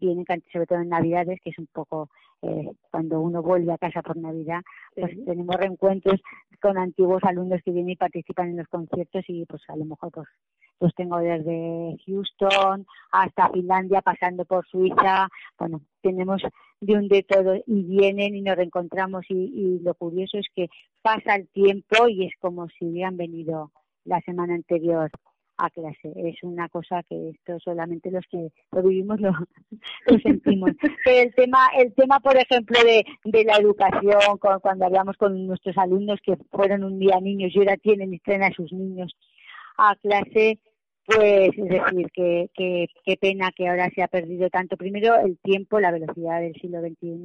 vienen, 0.00 0.24
sobre 0.52 0.66
todo 0.66 0.80
en 0.80 0.88
Navidades, 0.88 1.40
que 1.42 1.50
es 1.50 1.58
un 1.58 1.66
poco 1.66 2.08
eh, 2.42 2.72
cuando 2.90 3.20
uno 3.20 3.42
vuelve 3.42 3.72
a 3.72 3.78
casa 3.78 4.02
por 4.02 4.16
Navidad, 4.16 4.60
pues 4.94 5.12
tenemos 5.24 5.56
reencuentros 5.56 6.20
con 6.60 6.76
antiguos 6.78 7.22
alumnos 7.24 7.60
que 7.64 7.70
vienen 7.70 7.92
y 7.92 7.96
participan 7.96 8.50
en 8.50 8.58
los 8.58 8.68
conciertos 8.68 9.24
y 9.28 9.44
pues 9.46 9.62
a 9.68 9.76
lo 9.76 9.84
mejor 9.84 10.10
pues 10.12 10.28
pues 10.76 10.92
tengo 10.96 11.18
desde 11.18 11.96
Houston 12.04 12.84
hasta 13.12 13.48
Finlandia, 13.50 14.02
pasando 14.02 14.44
por 14.44 14.66
Suiza, 14.66 15.28
bueno, 15.58 15.80
tenemos 16.02 16.42
de 16.80 16.94
un 16.94 17.08
de 17.08 17.22
todo 17.22 17.54
y 17.54 17.82
vienen 17.84 18.34
y 18.34 18.42
nos 18.42 18.56
reencontramos 18.56 19.24
y, 19.28 19.34
y 19.34 19.78
lo 19.80 19.94
curioso 19.94 20.36
es 20.36 20.46
que 20.54 20.68
pasa 21.00 21.36
el 21.36 21.48
tiempo 21.48 22.08
y 22.08 22.26
es 22.26 22.32
como 22.40 22.68
si 22.70 22.86
hubieran 22.86 23.16
venido 23.16 23.70
la 24.04 24.20
semana 24.20 24.54
anterior 24.54 25.10
a 25.56 25.70
clase. 25.70 26.12
Es 26.16 26.42
una 26.42 26.68
cosa 26.68 27.02
que 27.04 27.30
esto 27.30 27.58
solamente 27.60 28.10
los 28.10 28.24
que 28.30 28.48
lo 28.72 28.82
vivimos 28.82 29.20
lo, 29.20 29.32
sentimos. 30.22 30.70
Pero 31.04 31.28
el 31.28 31.34
tema, 31.34 31.68
el 31.76 31.94
tema, 31.94 32.20
por 32.20 32.36
ejemplo, 32.36 32.78
de, 32.82 33.04
de 33.24 33.44
la 33.44 33.56
educación, 33.56 34.38
cuando 34.60 34.86
hablamos 34.86 35.16
con 35.16 35.46
nuestros 35.46 35.76
alumnos 35.78 36.20
que 36.22 36.36
fueron 36.50 36.84
un 36.84 36.98
día 36.98 37.20
niños 37.20 37.52
y 37.54 37.58
ahora 37.58 37.76
tienen 37.76 38.12
y 38.12 38.18
traen 38.18 38.42
a 38.42 38.52
sus 38.52 38.72
niños 38.72 39.14
a 39.76 39.94
clase, 39.96 40.58
pues 41.06 41.50
es 41.56 41.68
decir, 41.68 42.10
que, 42.12 42.50
que, 42.54 42.86
qué 43.04 43.16
pena 43.16 43.52
que 43.54 43.68
ahora 43.68 43.90
se 43.94 44.02
ha 44.02 44.08
perdido 44.08 44.48
tanto. 44.50 44.76
Primero, 44.76 45.16
el 45.16 45.38
tiempo, 45.38 45.80
la 45.80 45.90
velocidad 45.90 46.40
del 46.40 46.54
siglo 46.54 46.80
XXI 46.80 47.20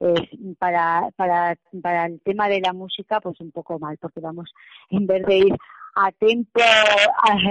es 0.00 0.56
para, 0.58 1.08
para, 1.16 1.56
para 1.82 2.06
el 2.06 2.20
tema 2.20 2.48
de 2.48 2.60
la 2.60 2.72
música, 2.72 3.20
pues 3.20 3.40
un 3.40 3.50
poco 3.50 3.78
mal, 3.78 3.96
porque 3.98 4.20
vamos, 4.20 4.52
en 4.90 5.06
vez 5.06 5.24
de 5.24 5.38
ir 5.38 5.56
a 5.96 6.12
tiempo 6.12 6.60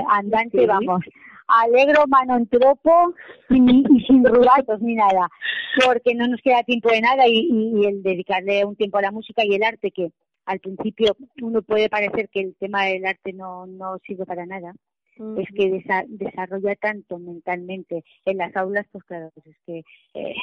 andante, 0.09 0.65
vamos, 0.65 1.03
alegro 1.47 2.05
manontropo 2.07 3.13
y, 3.49 3.57
y 3.57 4.05
sin 4.05 4.23
rubatos 4.23 4.79
ni 4.81 4.95
nada, 4.95 5.27
porque 5.85 6.13
no 6.15 6.27
nos 6.27 6.41
queda 6.41 6.63
tiempo 6.63 6.89
de 6.89 7.01
nada 7.01 7.27
y, 7.27 7.49
y, 7.49 7.85
el 7.85 8.03
dedicarle 8.03 8.63
un 8.63 8.75
tiempo 8.75 8.99
a 8.99 9.01
la 9.01 9.11
música 9.11 9.43
y 9.43 9.55
el 9.55 9.63
arte, 9.63 9.91
que 9.91 10.11
al 10.45 10.59
principio 10.59 11.15
uno 11.41 11.61
puede 11.63 11.89
parecer 11.89 12.29
que 12.29 12.41
el 12.41 12.55
tema 12.59 12.85
del 12.85 13.05
arte 13.05 13.33
no, 13.33 13.65
no 13.65 13.97
sirve 14.05 14.25
para 14.25 14.45
nada, 14.45 14.73
es 15.17 15.47
que 15.55 15.69
desa 15.69 16.03
desarrolla 16.07 16.75
tanto 16.75 17.17
mentalmente 17.17 18.03
en 18.25 18.37
las 18.37 18.55
aulas, 18.55 18.85
pues 18.91 19.03
claro, 19.05 19.31
pues 19.33 19.47
es 19.47 19.57
que 19.65 19.83
eh, 20.13 20.35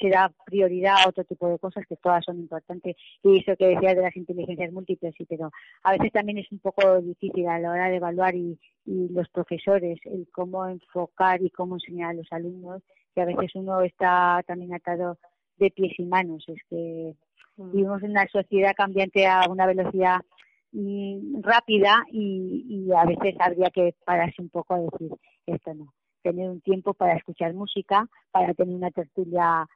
se 0.00 0.08
da 0.08 0.32
prioridad 0.46 0.96
a 1.04 1.08
otro 1.08 1.24
tipo 1.24 1.48
de 1.48 1.58
cosas 1.58 1.84
que 1.86 1.96
todas 1.96 2.24
son 2.24 2.38
importantes. 2.38 2.96
Y 3.22 3.40
eso 3.40 3.56
que 3.56 3.68
decía 3.68 3.94
de 3.94 4.02
las 4.02 4.16
inteligencias 4.16 4.72
múltiples, 4.72 5.14
sí, 5.16 5.26
pero 5.28 5.50
a 5.82 5.92
veces 5.92 6.12
también 6.12 6.38
es 6.38 6.50
un 6.52 6.60
poco 6.60 7.00
difícil 7.00 7.48
a 7.48 7.58
la 7.58 7.72
hora 7.72 7.88
de 7.88 7.96
evaluar 7.96 8.34
y, 8.34 8.58
y 8.86 9.08
los 9.08 9.28
profesores 9.30 9.98
el 10.04 10.28
cómo 10.32 10.66
enfocar 10.66 11.42
y 11.42 11.50
cómo 11.50 11.76
enseñar 11.76 12.10
a 12.10 12.14
los 12.14 12.26
alumnos, 12.30 12.82
que 13.14 13.22
a 13.22 13.26
veces 13.26 13.50
uno 13.54 13.82
está 13.82 14.42
también 14.46 14.74
atado 14.74 15.18
de 15.58 15.70
pies 15.70 15.92
y 15.98 16.04
manos. 16.04 16.44
Es 16.48 16.60
que 16.70 17.14
vivimos 17.56 18.02
en 18.02 18.12
una 18.12 18.26
sociedad 18.28 18.74
cambiante 18.76 19.26
a 19.26 19.48
una 19.48 19.66
velocidad 19.66 20.20
Mm, 20.70 21.40
rápida 21.40 22.04
y, 22.12 22.66
y, 22.68 22.92
a 22.92 23.06
veces 23.06 23.34
habría 23.40 23.70
que 23.70 23.94
pararse 24.04 24.42
un 24.42 24.50
poco 24.50 24.74
a 24.74 24.80
decir 24.80 25.10
esto 25.46 25.72
no 25.72 25.94
tener 26.22 26.50
un 26.50 26.60
tiempo 26.60 26.92
para 26.92 27.14
escuchar 27.14 27.54
música 27.54 28.06
para 28.30 28.52
tener 28.52 28.74
una 28.74 28.90
tertulia 28.90 29.66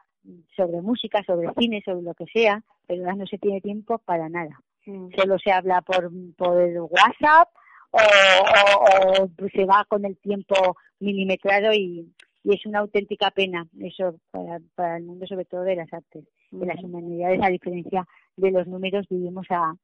sobre 0.55 0.83
música 0.83 1.23
sobre 1.25 1.49
cine 1.59 1.81
sobre 1.83 2.03
lo 2.03 2.13
que 2.13 2.27
sea 2.27 2.63
pero 2.87 3.11
no 3.17 3.27
se 3.27 3.39
tiene 3.39 3.63
tiempo 3.63 3.99
para 4.05 4.29
nada. 4.29 4.61
Mm. 4.85 5.09
solo 5.17 5.39
se 5.39 5.51
habla 5.51 5.81
por 5.81 6.11
por 6.37 6.59
WhatsApp 6.59 7.49
o, 7.91 7.99
o, 7.99 9.25
o, 9.25 9.49
se 9.49 9.65
va 9.65 9.87
con 9.89 10.05
el 10.05 10.19
tiempo 10.19 10.77
milimetrado 11.01 11.73
y, 11.73 12.13
y 12.45 12.55
es 12.55 12.67
una 12.67 12.81
auténtica 12.81 13.31
pena 13.31 13.67
eso 13.81 14.17
para, 14.31 14.61
para 14.75 14.99
el 14.99 15.05
mundo 15.05 15.27
sobre 15.27 15.47
todo 15.47 15.63
de 15.63 15.77
las 15.77 15.91
artes 15.91 16.27
de 16.51 16.67
las 16.67 16.85
humanidades 16.85 17.41
a 17.43 17.49
diferencia 17.49 18.07
de 18.37 18.51
los 18.51 18.67
números 18.67 19.07
vivimos 19.09 19.47
a 19.49 19.75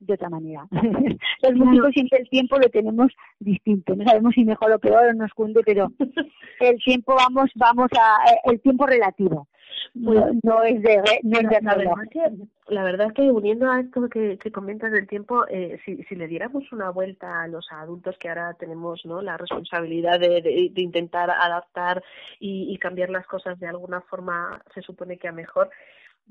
de 0.00 0.14
otra 0.14 0.28
manera. 0.28 0.66
Los 1.42 1.54
músicos 1.54 1.92
siempre 1.92 2.20
el 2.20 2.28
tiempo 2.28 2.58
lo 2.58 2.68
tenemos 2.68 3.12
distinto, 3.38 3.94
no 3.94 4.04
sabemos 4.04 4.34
si 4.34 4.44
mejor 4.44 4.72
o 4.72 4.78
peor 4.78 5.14
nos 5.16 5.32
cunde, 5.32 5.62
pero 5.64 5.88
el 6.60 6.78
tiempo 6.84 7.14
vamos 7.14 7.50
vamos 7.54 7.88
a 7.92 8.30
eh, 8.32 8.40
el 8.44 8.60
tiempo 8.60 8.86
relativo. 8.86 9.48
No, 9.94 10.12
no 10.42 10.62
es 10.62 10.82
de 10.82 11.02
no 11.22 11.38
es 11.38 11.48
de 11.48 11.60
la 11.62 11.74
verdad 11.74 12.08
que 12.10 12.20
la 12.68 12.84
verdad 12.84 13.12
que 13.14 13.22
uniendo 13.30 13.70
a 13.70 13.80
esto 13.80 14.08
que, 14.08 14.38
que 14.38 14.52
comentas 14.52 14.92
del 14.92 15.06
tiempo 15.06 15.46
eh, 15.48 15.78
si, 15.84 16.02
si 16.04 16.14
le 16.14 16.26
diéramos 16.26 16.70
una 16.72 16.90
vuelta 16.90 17.42
a 17.42 17.48
los 17.48 17.66
adultos 17.72 18.16
que 18.18 18.28
ahora 18.28 18.54
tenemos 18.54 19.04
no 19.06 19.22
la 19.22 19.36
responsabilidad 19.36 20.20
de, 20.20 20.42
de, 20.42 20.70
de 20.72 20.82
intentar 20.82 21.30
adaptar 21.30 22.02
y, 22.38 22.72
y 22.72 22.78
cambiar 22.78 23.10
las 23.10 23.26
cosas 23.26 23.58
de 23.60 23.66
alguna 23.66 24.00
forma 24.02 24.62
se 24.74 24.82
supone 24.82 25.16
que 25.16 25.28
a 25.28 25.32
mejor 25.32 25.70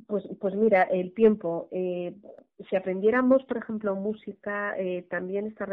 pues, 0.06 0.24
pues 0.40 0.56
mira, 0.56 0.84
el 0.84 1.14
tiempo. 1.14 1.68
Eh, 1.72 2.14
si 2.70 2.76
aprendiéramos, 2.76 3.44
por 3.44 3.58
ejemplo, 3.58 3.96
música, 3.96 4.76
eh, 4.78 5.06
también 5.10 5.48
está 5.48 5.68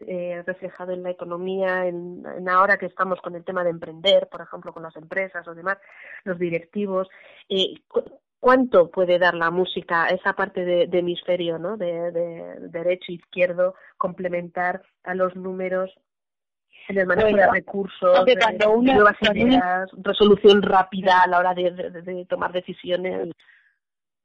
eh, 0.00 0.42
reflejado 0.46 0.92
en 0.92 1.02
la 1.02 1.10
economía, 1.10 1.86
en, 1.86 2.24
en, 2.36 2.48
ahora 2.48 2.78
que 2.78 2.86
estamos 2.86 3.20
con 3.20 3.34
el 3.34 3.44
tema 3.44 3.62
de 3.62 3.70
emprender, 3.70 4.28
por 4.28 4.40
ejemplo, 4.40 4.72
con 4.72 4.82
las 4.82 4.96
empresas 4.96 5.46
o 5.46 5.54
demás, 5.54 5.78
los 6.24 6.38
directivos. 6.38 7.08
Eh, 7.48 7.74
¿Cuánto 8.38 8.90
puede 8.90 9.18
dar 9.18 9.34
la 9.34 9.50
música, 9.50 10.06
esa 10.06 10.32
parte 10.32 10.64
de, 10.64 10.86
de 10.86 10.98
hemisferio, 11.00 11.58
¿no? 11.58 11.76
De, 11.76 12.10
de, 12.10 12.68
derecho, 12.70 13.12
izquierdo, 13.12 13.74
complementar 13.98 14.82
a 15.04 15.14
los 15.14 15.36
números 15.36 15.94
en 16.88 16.98
el 16.98 17.06
manejo 17.06 17.28
bueno, 17.28 17.42
de 17.42 17.52
recursos, 17.52 18.24
de 18.24 18.66
uno, 18.66 18.94
nuevas 18.94 19.16
ideas, 19.20 19.90
resolución 19.98 20.62
rápida 20.62 21.20
a 21.22 21.28
la 21.28 21.38
hora 21.38 21.52
de, 21.52 21.70
de, 21.70 22.02
de 22.02 22.24
tomar 22.24 22.50
decisiones. 22.50 23.28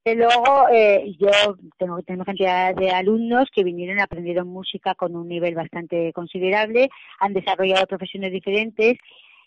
Luego 0.05 0.69
eh, 0.71 1.15
yo 1.17 1.31
tengo, 1.79 1.99
tengo 2.03 2.23
cantidad 2.25 2.75
de 2.75 2.91
alumnos 2.91 3.49
que 3.51 3.63
vinieron, 3.63 3.99
aprendieron 3.99 4.47
música 4.47 4.93
con 4.93 5.15
un 5.15 5.27
nivel 5.27 5.55
bastante 5.55 6.13
considerable, 6.13 6.89
han 7.19 7.33
desarrollado 7.33 7.87
profesiones 7.87 8.31
diferentes 8.31 8.99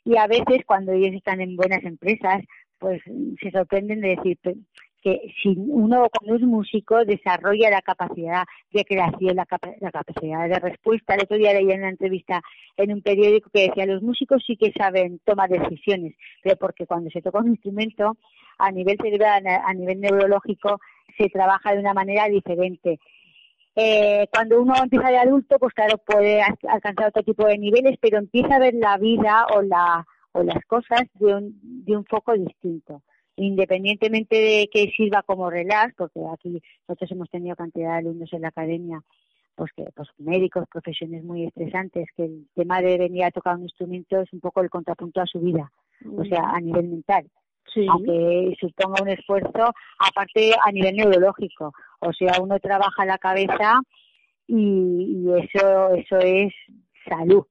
y 0.05 0.17
a 0.17 0.27
veces 0.27 0.65
cuando 0.67 0.91
ellos 0.91 1.15
están 1.15 1.41
en 1.41 1.55
buenas 1.55 1.85
empresas, 1.85 2.43
pues 2.79 3.01
se 3.41 3.51
sorprenden 3.53 4.01
de 4.01 4.17
decir 4.17 4.39
que 5.03 5.33
si 5.43 5.55
uno 5.57 6.09
cuando 6.11 6.37
es 6.37 6.43
músico 6.43 7.05
desarrolla 7.05 7.71
la 7.71 7.83
capacidad 7.83 8.45
de 8.73 8.85
creación, 8.85 9.37
la, 9.37 9.47
capa 9.47 9.71
la 9.81 9.91
capacidad 9.91 10.49
de 10.49 10.59
respuesta. 10.59 11.15
El 11.15 11.23
otro 11.23 11.37
día 11.37 11.53
leí 11.53 11.71
en 11.71 11.81
una 11.81 11.91
entrevista 11.91 12.41
en 12.77 12.93
un 12.93 13.03
periódico 13.03 13.51
que 13.51 13.69
decía 13.69 13.87
los 13.87 14.03
músicos 14.03 14.43
sí 14.47 14.57
que 14.57 14.73
saben 14.73 15.21
tomar 15.25 15.49
decisiones, 15.51 16.15
pero 16.43 16.57
porque 16.57 16.87
cuando 16.87 17.11
se 17.11 17.23
toca 17.23 17.39
un 17.39 17.51
instrumento 17.51 18.17
a 18.59 18.71
nivel 18.73 18.99
cerebral, 19.01 19.45
a 19.47 19.73
nivel 19.73 20.01
neurológico, 20.01 20.81
se 21.17 21.29
trabaja 21.29 21.73
de 21.73 21.81
una 21.81 21.95
manera 21.95 22.27
diferente. 22.29 22.99
Eh, 23.77 24.27
cuando 24.33 24.61
uno 24.61 24.75
empieza 24.83 25.09
de 25.09 25.19
adulto, 25.19 25.57
pues 25.59 25.73
claro, 25.73 25.99
puede 25.99 26.43
alcanzar 26.69 27.09
otro 27.09 27.23
tipo 27.23 27.47
de 27.47 27.59
niveles, 27.59 27.97
pero 28.01 28.19
empieza 28.19 28.57
a 28.57 28.59
ver 28.59 28.75
la 28.75 28.99
vida 28.99 29.47
o, 29.55 29.63
la, 29.63 30.05
o 30.33 30.43
las 30.43 30.65
cosas 30.67 31.03
de 31.15 31.33
un, 31.33 31.85
de 31.85 31.97
un 31.97 32.05
foco 32.05 32.33
distinto. 32.33 33.03
Independientemente 33.41 34.37
de 34.37 34.69
que 34.73 34.91
sirva 34.97 35.23
como 35.23 35.51
relax, 35.51 35.95
porque 35.97 36.21
aquí 36.33 36.61
nosotros 36.87 37.11
hemos 37.13 37.31
tenido 37.31 37.57
cantidad 37.57 37.93
de 37.93 37.99
alumnos 37.99 38.33
en 38.33 38.43
la 38.43 38.49
academia, 38.49 39.01
pues 39.55 39.71
que 39.77 39.85
pues 39.95 40.09
médicos, 40.19 40.65
profesiones 40.71 41.25
muy 41.25 41.47
estresantes, 41.47 42.09
que 42.17 42.25
el 42.25 42.49
tema 42.55 42.81
de 42.81 42.99
venir 42.99 43.25
a 43.25 43.31
tocar 43.31 43.57
un 43.57 43.63
instrumento 43.63 44.21
es 44.21 44.33
un 44.33 44.41
poco 44.41 44.61
el 44.61 44.71
contrapunto 44.71 45.21
a 45.21 45.27
su 45.27 45.41
vida, 45.41 45.71
o 46.17 46.25
sea, 46.25 46.51
a 46.51 46.61
nivel 46.61 46.89
mental 46.89 47.29
sí. 47.73 47.87
aunque 47.89 48.57
suponga 48.61 49.03
un 49.03 49.09
esfuerzo, 49.09 49.73
aparte 49.99 50.53
a 50.65 50.73
nivel 50.73 50.97
neurológico. 50.97 51.73
O 52.01 52.13
sea, 52.13 52.41
uno 52.41 52.59
trabaja 52.61 53.05
la 53.05 53.19
cabeza 53.19 53.81
y, 54.47 55.25
y 55.25 55.27
eso, 55.39 55.95
eso 55.95 56.19
es 56.19 56.53
salud. 57.09 57.45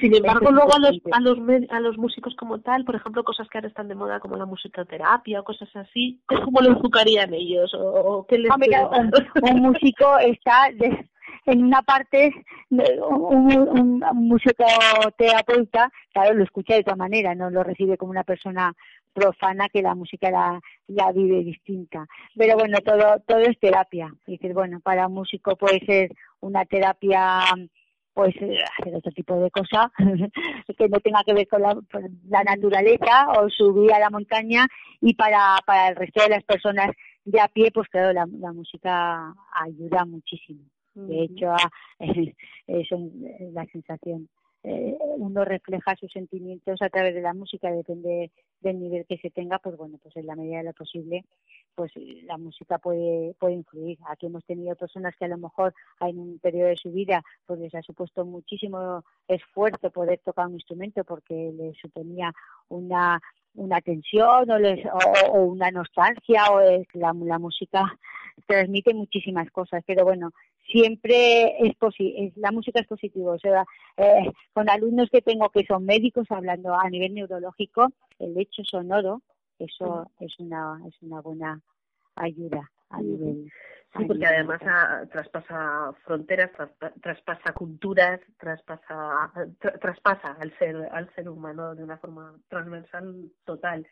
Sin 0.00 0.14
embargo, 0.14 0.50
luego 0.50 0.74
a 0.74 0.78
los, 0.78 1.00
a 1.12 1.20
los 1.20 1.38
a 1.70 1.80
los 1.80 1.98
músicos 1.98 2.34
como 2.36 2.60
tal, 2.60 2.84
por 2.84 2.96
ejemplo, 2.96 3.22
cosas 3.22 3.48
que 3.48 3.58
ahora 3.58 3.68
están 3.68 3.88
de 3.88 3.94
moda 3.94 4.18
como 4.18 4.36
la 4.36 4.46
musicoterapia 4.46 5.40
o 5.40 5.44
cosas 5.44 5.68
así, 5.76 6.22
¿cómo 6.26 6.60
lo 6.60 6.70
enfocarían 6.70 7.34
ellos? 7.34 7.74
¿O, 7.74 7.84
o 7.84 8.26
qué 8.26 8.38
les 8.38 8.50
Hombre, 8.50 8.70
un, 8.90 9.50
un 9.50 9.60
músico 9.60 10.18
está 10.18 10.70
de, 10.74 11.06
en 11.46 11.64
una 11.64 11.82
parte 11.82 12.32
un, 12.70 13.56
un, 13.56 13.78
un 13.78 14.04
musicoterapeuta, 14.14 15.90
claro, 16.12 16.34
lo 16.34 16.44
escucha 16.44 16.74
de 16.74 16.80
otra 16.80 16.96
manera, 16.96 17.34
no 17.34 17.50
lo 17.50 17.62
recibe 17.62 17.96
como 17.96 18.10
una 18.10 18.24
persona 18.24 18.74
profana 19.12 19.68
que 19.68 19.82
la 19.82 19.94
música 19.94 20.30
la, 20.30 20.60
la 20.88 21.12
vive 21.12 21.44
distinta. 21.44 22.06
Pero 22.36 22.56
bueno, 22.56 22.78
todo, 22.80 23.20
todo 23.26 23.38
es 23.38 23.58
terapia. 23.60 24.12
Es 24.26 24.38
decir, 24.40 24.54
bueno, 24.54 24.80
para 24.80 25.06
un 25.06 25.14
músico 25.14 25.56
puede 25.56 25.80
ser 25.86 26.10
una 26.40 26.64
terapia 26.64 27.40
pues 28.14 28.34
hacer 28.36 28.94
otro 28.94 29.12
tipo 29.12 29.38
de 29.40 29.50
cosa 29.50 29.92
que 30.78 30.88
no 30.88 31.00
tenga 31.00 31.20
que 31.26 31.34
ver 31.34 31.48
con 31.48 31.62
la, 31.62 31.74
con 31.74 32.20
la, 32.28 32.44
naturaleza 32.44 33.26
o 33.38 33.50
subir 33.50 33.92
a 33.92 33.98
la 33.98 34.10
montaña 34.10 34.66
y 35.00 35.14
para, 35.14 35.58
para 35.66 35.88
el 35.88 35.96
resto 35.96 36.22
de 36.22 36.30
las 36.30 36.44
personas 36.44 36.90
de 37.24 37.40
a 37.40 37.48
pie 37.48 37.70
pues 37.72 37.88
claro 37.88 38.12
la, 38.12 38.26
la 38.38 38.52
música 38.52 39.34
ayuda 39.52 40.04
muchísimo 40.04 40.64
de 40.94 41.24
hecho, 41.24 41.54
es 42.66 42.86
la 43.52 43.66
sensación. 43.66 44.28
Eh, 44.66 44.96
uno 45.18 45.44
refleja 45.44 45.94
sus 45.96 46.10
sentimientos 46.10 46.80
a 46.80 46.88
través 46.88 47.14
de 47.14 47.20
la 47.20 47.34
música, 47.34 47.70
depende 47.70 48.30
del 48.60 48.80
nivel 48.80 49.04
que 49.06 49.18
se 49.18 49.28
tenga, 49.28 49.58
pues 49.58 49.76
bueno, 49.76 49.98
pues 50.02 50.16
en 50.16 50.26
la 50.26 50.36
medida 50.36 50.58
de 50.58 50.64
lo 50.64 50.72
posible, 50.72 51.22
pues 51.74 51.92
la 52.24 52.38
música 52.38 52.78
puede, 52.78 53.34
puede 53.38 53.54
influir. 53.54 53.98
Aquí 54.08 54.24
hemos 54.24 54.42
tenido 54.46 54.74
personas 54.74 55.14
que 55.18 55.26
a 55.26 55.28
lo 55.28 55.36
mejor 55.36 55.74
en 56.00 56.18
un 56.18 56.38
periodo 56.38 56.68
de 56.68 56.76
su 56.76 56.90
vida 56.90 57.22
pues 57.46 57.60
les 57.60 57.74
ha 57.74 57.82
supuesto 57.82 58.24
muchísimo 58.24 59.04
esfuerzo 59.28 59.90
poder 59.90 60.20
tocar 60.24 60.46
un 60.46 60.54
instrumento 60.54 61.04
porque 61.04 61.52
les 61.54 61.76
suponía 61.78 62.32
una 62.68 63.20
una 63.56 63.80
tensión 63.80 64.50
o, 64.50 64.58
les, 64.58 64.84
o, 64.86 65.30
o 65.30 65.42
una 65.44 65.70
nostalgia 65.70 66.50
o 66.50 66.58
es 66.58 66.88
la, 66.92 67.14
la 67.24 67.38
música 67.38 67.84
transmite 68.48 68.92
muchísimas 68.92 69.48
cosas 69.52 69.84
pero 69.86 70.04
bueno 70.04 70.32
siempre 70.66 71.66
es, 71.66 71.74
es 71.98 72.36
la 72.36 72.52
música 72.52 72.80
es 72.80 72.86
positivo. 72.86 73.32
O 73.32 73.38
sea, 73.38 73.64
eh, 73.96 74.30
con 74.52 74.68
alumnos 74.68 75.08
que 75.10 75.22
tengo 75.22 75.48
que 75.50 75.64
son 75.64 75.84
médicos 75.84 76.26
hablando 76.30 76.74
a 76.74 76.88
nivel 76.90 77.14
neurológico, 77.14 77.92
el 78.18 78.38
hecho 78.38 78.62
sonoro, 78.64 79.22
eso 79.58 80.10
es 80.20 80.38
una 80.38 80.80
es 80.88 80.94
una 81.02 81.20
buena 81.20 81.60
ayuda 82.16 82.70
a 82.90 83.00
nivel 83.00 83.50
Sí, 83.96 84.04
porque 84.06 84.26
además 84.26 84.60
traspasa 85.12 85.92
fronteras, 86.04 86.50
traspasa 87.00 87.52
culturas, 87.52 88.20
traspasa 88.38 89.30
traspasa 89.80 90.36
al 90.40 90.52
ser 90.58 90.76
al 90.90 91.14
ser 91.14 91.28
humano 91.28 91.76
de 91.76 91.84
una 91.84 91.98
forma 91.98 92.34
transversal 92.48 93.30
total. 93.44 93.86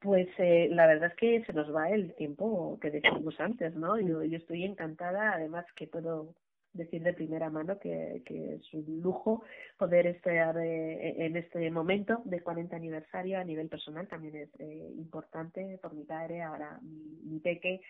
Pues 0.00 0.28
eh, 0.38 0.68
la 0.70 0.86
verdad 0.86 1.10
es 1.10 1.16
que 1.16 1.44
se 1.44 1.52
nos 1.52 1.74
va 1.74 1.90
el 1.90 2.14
tiempo 2.14 2.78
que 2.80 2.90
decíamos 2.90 3.38
antes, 3.40 3.74
¿no? 3.74 3.98
Yo, 3.98 4.22
yo 4.22 4.38
estoy 4.38 4.64
encantada, 4.64 5.32
además 5.32 5.66
que 5.76 5.86
puedo 5.86 6.34
decir 6.72 7.02
de 7.02 7.12
primera 7.12 7.50
mano 7.50 7.78
que, 7.78 8.22
que 8.26 8.54
es 8.54 8.74
un 8.74 9.00
lujo 9.00 9.44
poder 9.78 10.06
estar 10.08 10.56
eh, 10.58 11.24
en 11.24 11.36
este 11.36 11.70
momento 11.70 12.22
de 12.24 12.40
40 12.40 12.74
aniversario 12.74 13.38
a 13.38 13.44
nivel 13.44 13.68
personal 13.68 14.08
también 14.08 14.34
es 14.34 14.48
eh, 14.58 14.90
importante 14.96 15.78
por 15.80 15.94
mi 15.94 16.04
padre, 16.04 16.42
ahora 16.42 16.80
mi, 16.82 17.20
mi 17.22 17.38
peque 17.38 17.80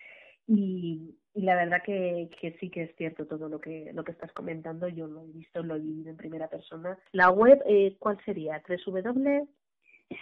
y, 0.47 1.15
y 1.33 1.41
la 1.41 1.55
verdad 1.55 1.81
que, 1.83 2.29
que 2.39 2.55
sí 2.59 2.69
que 2.69 2.83
es 2.83 2.95
cierto 2.95 3.25
todo 3.25 3.49
lo 3.49 3.59
que 3.59 3.91
lo 3.93 4.03
que 4.03 4.11
estás 4.11 4.31
comentando, 4.33 4.87
yo 4.87 5.07
lo 5.07 5.23
he 5.23 5.31
visto, 5.31 5.63
lo 5.63 5.75
he 5.75 5.79
vivido 5.79 6.11
en 6.11 6.17
primera 6.17 6.47
persona. 6.47 6.97
La 7.13 7.31
web, 7.31 7.61
eh, 7.67 7.95
¿cuál 7.97 8.23
sería? 8.23 8.61
¿3W? 8.61 9.47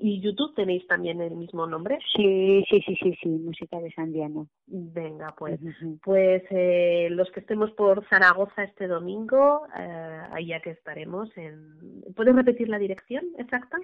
y 0.00 0.20
YouTube 0.22 0.54
tenéis 0.54 0.86
también 0.86 1.20
el 1.20 1.36
mismo 1.36 1.66
nombre? 1.66 1.98
Sí, 2.16 2.64
sí, 2.70 2.80
sí, 2.86 2.96
sí, 3.02 3.14
sí, 3.22 3.28
Musicales 3.28 3.92
Andiano. 3.98 4.48
Venga, 4.66 5.34
pues, 5.36 5.60
pues 6.02 6.42
eh, 6.50 7.08
los 7.10 7.30
que 7.32 7.40
estemos 7.40 7.70
por 7.72 8.08
Zaragoza 8.08 8.64
este 8.64 8.86
domingo, 8.86 9.66
eh, 9.78 10.22
ahí 10.32 10.46
ya 10.46 10.60
que 10.60 10.70
estaremos. 10.70 11.28
En... 11.36 12.02
¿Puedes 12.16 12.34
repetir 12.34 12.70
la 12.70 12.78
dirección 12.78 13.26
exacta? 13.36 13.76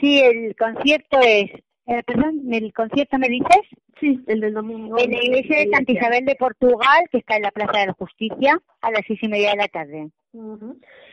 Sí, 0.00 0.18
el 0.20 0.56
concierto 0.56 1.20
es 1.20 1.52
eh, 1.88 2.02
perdón, 2.06 2.42
¿el 2.52 2.70
concierto 2.74 3.16
me 3.16 3.28
dices? 3.28 3.62
Sí, 4.00 4.22
el 4.26 4.40
del 4.40 4.54
domingo. 4.54 4.96
En 4.98 5.10
la 5.10 5.22
iglesia 5.22 5.58
de 5.58 5.70
Santa 5.70 5.92
Isabel 5.92 6.24
de 6.24 6.36
Portugal, 6.36 7.04
que 7.10 7.18
está 7.18 7.36
en 7.36 7.42
la 7.42 7.50
Plaza 7.50 7.80
de 7.80 7.86
la 7.86 7.92
Justicia, 7.94 8.60
a 8.80 8.90
las 8.90 9.02
seis 9.06 9.18
y 9.22 9.28
media 9.28 9.50
de 9.50 9.56
la 9.56 9.68
tarde. 9.68 10.10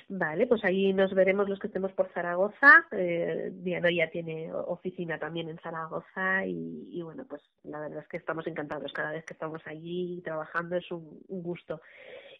Vale, 0.07 0.45
pues 0.45 0.63
ahí 0.65 0.93
nos 0.93 1.13
veremos 1.13 1.49
los 1.49 1.57
que 1.59 1.67
estemos 1.67 1.91
por 1.93 2.11
Zaragoza. 2.13 2.85
Eh, 2.91 3.49
Diana 3.53 3.89
ya 3.91 4.09
tiene 4.09 4.53
oficina 4.53 5.17
también 5.17 5.49
en 5.49 5.57
Zaragoza 5.59 6.45
y, 6.45 6.87
y, 6.91 7.01
bueno, 7.01 7.25
pues 7.27 7.41
la 7.63 7.79
verdad 7.79 7.99
es 8.03 8.07
que 8.07 8.17
estamos 8.17 8.45
encantados 8.45 8.91
cada 8.93 9.11
vez 9.11 9.25
que 9.25 9.33
estamos 9.33 9.61
allí 9.65 10.21
trabajando, 10.23 10.75
es 10.75 10.91
un, 10.91 11.21
un 11.27 11.43
gusto. 11.43 11.81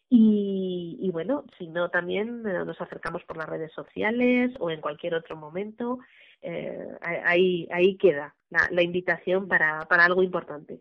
Y, 0.10 0.98
y, 1.02 1.10
bueno, 1.12 1.46
si 1.58 1.68
no, 1.68 1.90
también 1.90 2.44
eh, 2.46 2.66
nos 2.66 2.80
acercamos 2.80 3.24
por 3.24 3.38
las 3.38 3.50
redes 3.50 3.72
sociales 3.72 4.52
o 4.60 4.70
en 4.70 4.82
cualquier 4.82 5.16
otro 5.16 5.36
momento. 5.36 6.00
Eh, 6.48 6.88
ahí, 7.02 7.68
ahí 7.72 7.98
queda 7.98 8.36
la, 8.52 8.68
la 8.70 8.84
invitación 8.84 9.48
para, 9.48 9.80
para 9.90 10.06
algo 10.06 10.22
importante. 10.22 10.80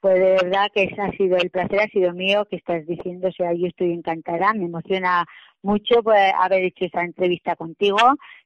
Pues 0.00 0.14
de 0.14 0.30
verdad 0.32 0.68
que 0.74 0.88
ha 0.98 1.10
sido 1.12 1.36
el 1.36 1.50
placer, 1.50 1.80
ha 1.80 1.86
sido 1.88 2.12
mío 2.12 2.46
que 2.46 2.56
estás 2.56 2.86
diciendo, 2.86 3.28
o 3.28 3.32
sea, 3.32 3.52
yo 3.52 3.66
estoy 3.66 3.92
encantada, 3.92 4.52
me 4.54 4.64
emociona 4.64 5.26
mucho 5.62 6.02
pues, 6.02 6.32
haber 6.38 6.64
hecho 6.64 6.86
esta 6.86 7.02
entrevista 7.02 7.56
contigo, 7.56 7.98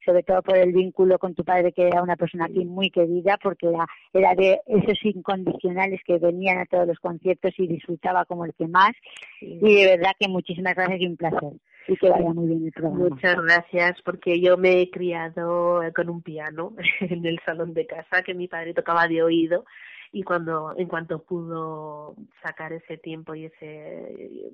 sobre 0.04 0.24
todo 0.24 0.42
por 0.42 0.56
el 0.56 0.72
vínculo 0.72 1.18
con 1.18 1.34
tu 1.34 1.44
padre, 1.44 1.72
que 1.72 1.86
era 1.86 2.02
una 2.02 2.16
persona 2.16 2.46
aquí 2.46 2.64
muy 2.64 2.90
querida, 2.90 3.38
porque 3.42 3.68
era, 3.68 3.86
era 4.12 4.34
de 4.34 4.60
esos 4.66 4.98
incondicionales 5.04 6.00
que 6.04 6.18
venían 6.18 6.58
a 6.58 6.66
todos 6.66 6.88
los 6.88 6.98
conciertos 6.98 7.52
y 7.58 7.68
disfrutaba 7.68 8.24
como 8.24 8.44
el 8.44 8.54
que 8.54 8.66
más. 8.66 8.92
Y 9.40 9.74
de 9.74 9.96
verdad 9.96 10.12
que 10.18 10.28
muchísimas 10.28 10.74
gracias 10.74 11.00
y 11.00 11.06
un 11.06 11.16
placer. 11.16 11.52
Y 11.86 11.96
que 11.96 12.08
vaya 12.08 12.32
muy 12.32 12.46
bien 12.46 12.64
el 12.64 12.72
programa. 12.72 13.08
Muchas 13.10 13.36
gracias, 13.36 14.00
porque 14.04 14.40
yo 14.40 14.56
me 14.56 14.80
he 14.80 14.90
criado 14.90 15.82
con 15.94 16.08
un 16.08 16.22
piano 16.22 16.74
en 17.00 17.24
el 17.26 17.40
salón 17.44 17.74
de 17.74 17.86
casa 17.86 18.22
que 18.22 18.34
mi 18.34 18.48
padre 18.48 18.74
tocaba 18.74 19.06
de 19.06 19.22
oído 19.22 19.64
y 20.12 20.22
cuando 20.22 20.74
en 20.76 20.88
cuanto 20.88 21.22
pudo 21.22 22.14
sacar 22.42 22.72
ese 22.72 22.96
tiempo 22.98 23.34
y 23.34 23.46
ese 23.46 24.52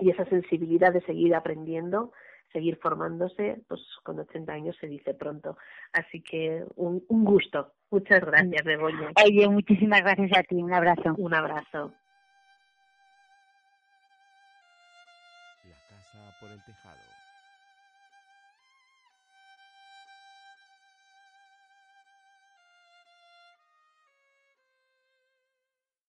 y 0.00 0.10
esa 0.10 0.24
sensibilidad 0.24 0.92
de 0.92 1.00
seguir 1.02 1.34
aprendiendo 1.34 2.12
seguir 2.52 2.76
formándose 2.76 3.60
pues 3.68 3.80
con 4.02 4.18
80 4.18 4.52
años 4.52 4.76
se 4.80 4.86
dice 4.86 5.12
pronto. 5.14 5.56
Así 5.92 6.22
que 6.22 6.64
un, 6.76 7.04
un 7.08 7.24
gusto. 7.24 7.72
Muchas 7.90 8.20
gracias 8.20 8.64
Begoña. 8.64 9.10
Oye 9.24 9.48
muchísimas 9.48 10.02
gracias 10.02 10.38
a 10.38 10.42
ti. 10.42 10.56
Un 10.56 10.72
abrazo. 10.72 11.14
Un 11.18 11.34
abrazo 11.34 11.92
por 16.44 16.52
el 16.52 16.62
tejado 16.62 17.13